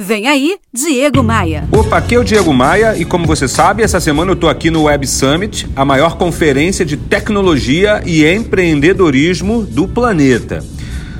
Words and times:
Vem 0.00 0.28
aí, 0.28 0.54
Diego 0.72 1.24
Maia. 1.24 1.64
Opa, 1.72 1.96
aqui 1.98 2.14
é 2.14 2.18
o 2.20 2.22
Diego 2.22 2.54
Maia 2.54 2.96
e 2.96 3.04
como 3.04 3.26
você 3.26 3.48
sabe, 3.48 3.82
essa 3.82 3.98
semana 3.98 4.30
eu 4.30 4.36
tô 4.36 4.46
aqui 4.46 4.70
no 4.70 4.84
Web 4.84 5.04
Summit, 5.08 5.66
a 5.74 5.84
maior 5.84 6.16
conferência 6.16 6.86
de 6.86 6.96
tecnologia 6.96 8.00
e 8.06 8.24
empreendedorismo 8.24 9.64
do 9.64 9.88
planeta. 9.88 10.64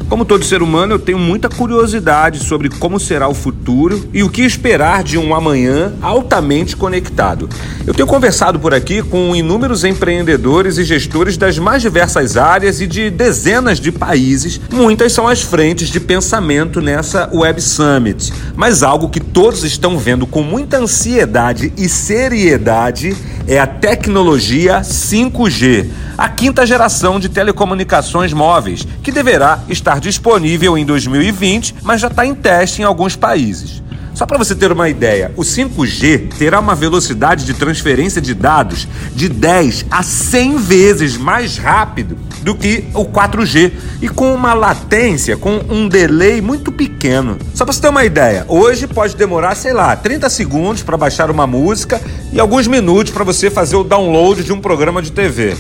Como 0.08 0.24
todo 0.24 0.42
ser 0.42 0.62
humano, 0.62 0.94
eu 0.94 0.98
tenho 0.98 1.18
muita 1.18 1.50
curiosidade 1.50 2.38
sobre 2.38 2.70
como 2.70 2.98
será 2.98 3.28
o 3.28 3.34
futuro 3.34 4.08
e 4.10 4.22
o 4.22 4.30
que 4.30 4.40
esperar 4.40 5.04
de 5.04 5.18
um 5.18 5.34
amanhã 5.34 5.92
altamente 6.00 6.74
conectado. 6.74 7.46
Eu 7.86 7.92
tenho 7.92 8.08
conversado 8.08 8.58
por 8.58 8.72
aqui 8.72 9.02
com 9.02 9.36
inúmeros 9.36 9.84
empreendedores 9.84 10.78
e 10.78 10.84
gestores 10.84 11.36
das 11.36 11.58
mais 11.58 11.82
diversas 11.82 12.38
áreas 12.38 12.80
e 12.80 12.86
de 12.86 13.10
dezenas 13.10 13.78
de 13.78 13.92
países. 13.92 14.58
Muitas 14.72 15.12
são 15.12 15.28
as 15.28 15.42
frentes 15.42 15.90
de 15.90 16.00
pensamento 16.00 16.80
nessa 16.80 17.28
Web 17.30 17.60
Summit, 17.60 18.32
mas 18.56 18.82
algo 18.82 19.10
que 19.10 19.20
todos 19.20 19.62
estão 19.62 19.98
vendo 19.98 20.26
com 20.26 20.42
muita 20.42 20.78
ansiedade 20.78 21.70
e 21.76 21.86
seriedade 21.86 23.14
é 23.48 23.58
a 23.58 23.66
tecnologia 23.66 24.82
5G, 24.82 25.88
a 26.18 26.28
quinta 26.28 26.66
geração 26.66 27.18
de 27.18 27.30
telecomunicações 27.30 28.30
móveis, 28.34 28.86
que 29.02 29.10
deverá 29.10 29.60
estar 29.70 30.00
disponível 30.00 30.76
em 30.76 30.84
2020, 30.84 31.76
mas 31.82 32.02
já 32.02 32.08
está 32.08 32.26
em 32.26 32.34
teste 32.34 32.82
em 32.82 32.84
alguns 32.84 33.16
países. 33.16 33.82
Só 34.12 34.26
para 34.26 34.36
você 34.36 34.54
ter 34.54 34.70
uma 34.70 34.88
ideia, 34.90 35.32
o 35.34 35.42
5G 35.42 36.34
terá 36.36 36.60
uma 36.60 36.74
velocidade 36.74 37.46
de 37.46 37.54
transferência 37.54 38.20
de 38.20 38.34
dados 38.34 38.86
de 39.14 39.30
10 39.30 39.86
a 39.90 40.02
100 40.02 40.58
vezes 40.58 41.16
mais 41.16 41.56
rápido 41.56 42.18
do 42.48 42.54
que 42.54 42.82
o 42.94 43.04
4G 43.04 43.72
e 44.00 44.08
com 44.08 44.32
uma 44.32 44.54
latência, 44.54 45.36
com 45.36 45.60
um 45.68 45.86
delay 45.86 46.40
muito 46.40 46.72
pequeno. 46.72 47.36
Só 47.52 47.62
para 47.62 47.74
você 47.74 47.82
ter 47.82 47.90
uma 47.90 48.06
ideia, 48.06 48.46
hoje 48.48 48.86
pode 48.86 49.14
demorar, 49.14 49.54
sei 49.54 49.74
lá, 49.74 49.94
30 49.94 50.30
segundos 50.30 50.82
para 50.82 50.96
baixar 50.96 51.30
uma 51.30 51.46
música 51.46 52.00
e 52.32 52.40
alguns 52.40 52.66
minutos 52.66 53.12
para 53.12 53.22
você 53.22 53.50
fazer 53.50 53.76
o 53.76 53.84
download 53.84 54.42
de 54.42 54.50
um 54.50 54.62
programa 54.62 55.02
de 55.02 55.12
TV. 55.12 55.58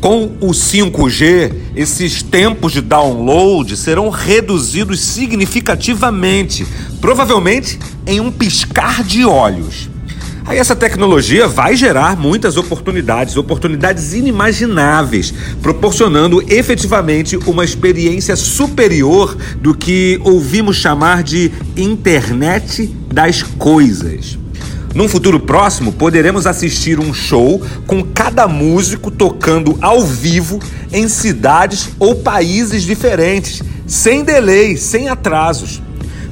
Com 0.00 0.36
o 0.40 0.50
5G, 0.50 1.52
esses 1.74 2.22
tempos 2.22 2.70
de 2.70 2.82
download 2.82 3.76
serão 3.76 4.08
reduzidos 4.08 5.00
significativamente, 5.00 6.64
provavelmente 7.00 7.80
em 8.06 8.20
um 8.20 8.30
piscar 8.30 9.02
de 9.02 9.24
olhos. 9.24 9.90
Aí 10.48 10.56
essa 10.56 10.74
tecnologia 10.74 11.46
vai 11.46 11.76
gerar 11.76 12.16
muitas 12.16 12.56
oportunidades, 12.56 13.36
oportunidades 13.36 14.14
inimagináveis, 14.14 15.34
proporcionando 15.60 16.42
efetivamente 16.48 17.36
uma 17.36 17.66
experiência 17.66 18.34
superior 18.34 19.36
do 19.60 19.74
que 19.74 20.18
ouvimos 20.24 20.76
chamar 20.76 21.22
de 21.22 21.52
internet 21.76 22.86
das 23.12 23.42
coisas. 23.42 24.38
Num 24.94 25.06
futuro 25.06 25.38
próximo, 25.38 25.92
poderemos 25.92 26.46
assistir 26.46 26.98
um 26.98 27.12
show 27.12 27.60
com 27.86 28.02
cada 28.02 28.48
músico 28.48 29.10
tocando 29.10 29.76
ao 29.82 30.00
vivo 30.00 30.58
em 30.90 31.08
cidades 31.08 31.90
ou 31.98 32.14
países 32.14 32.84
diferentes, 32.84 33.62
sem 33.86 34.24
delay, 34.24 34.78
sem 34.78 35.10
atrasos. 35.10 35.82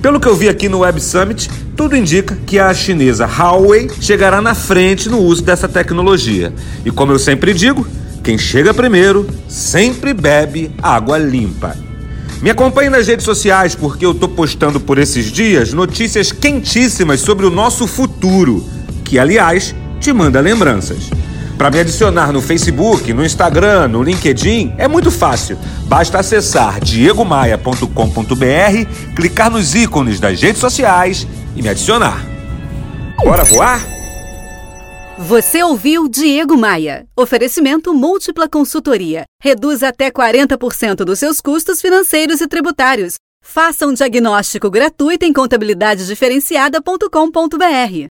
Pelo 0.00 0.20
que 0.20 0.28
eu 0.28 0.36
vi 0.36 0.48
aqui 0.48 0.68
no 0.68 0.78
Web 0.78 1.00
Summit, 1.00 1.50
tudo 1.76 1.96
indica 1.96 2.36
que 2.46 2.58
a 2.58 2.72
chinesa 2.72 3.26
Huawei 3.26 3.90
chegará 4.00 4.40
na 4.40 4.54
frente 4.54 5.08
no 5.08 5.18
uso 5.18 5.42
dessa 5.42 5.68
tecnologia. 5.68 6.52
E 6.84 6.90
como 6.90 7.12
eu 7.12 7.18
sempre 7.18 7.52
digo, 7.52 7.86
quem 8.22 8.38
chega 8.38 8.72
primeiro 8.72 9.26
sempre 9.48 10.12
bebe 10.14 10.70
água 10.82 11.18
limpa. 11.18 11.76
Me 12.42 12.50
acompanhe 12.50 12.90
nas 12.90 13.06
redes 13.06 13.24
sociais 13.24 13.74
porque 13.74 14.04
eu 14.04 14.14
tô 14.14 14.28
postando 14.28 14.78
por 14.78 14.98
esses 14.98 15.32
dias 15.32 15.72
notícias 15.72 16.32
quentíssimas 16.32 17.20
sobre 17.20 17.46
o 17.46 17.50
nosso 17.50 17.86
futuro, 17.86 18.64
que 19.04 19.18
aliás 19.18 19.74
te 20.00 20.12
manda 20.12 20.40
lembranças. 20.40 21.08
Para 21.56 21.70
me 21.70 21.80
adicionar 21.80 22.32
no 22.32 22.42
Facebook, 22.42 23.12
no 23.14 23.24
Instagram, 23.24 23.88
no 23.88 24.02
LinkedIn, 24.02 24.74
é 24.76 24.86
muito 24.86 25.10
fácil. 25.10 25.58
Basta 25.84 26.18
acessar 26.18 26.80
diegomaia.com.br, 26.80 29.14
clicar 29.14 29.50
nos 29.50 29.74
ícones 29.74 30.20
das 30.20 30.40
redes 30.40 30.60
sociais 30.60 31.26
e 31.56 31.62
me 31.62 31.68
adicionar. 31.68 32.24
Bora 33.16 33.44
voar? 33.44 33.80
Você 35.18 35.62
ouviu 35.62 36.08
Diego 36.08 36.58
Maia. 36.58 37.06
Oferecimento 37.16 37.94
múltipla 37.94 38.46
consultoria. 38.46 39.24
Reduz 39.42 39.82
até 39.82 40.10
40% 40.10 40.96
dos 40.96 41.18
seus 41.18 41.40
custos 41.40 41.80
financeiros 41.80 42.42
e 42.42 42.46
tributários. 42.46 43.14
Faça 43.42 43.86
um 43.86 43.94
diagnóstico 43.94 44.70
gratuito 44.70 45.24
em 45.24 45.32
contabilidadediferenciada.com.br. 45.32 48.04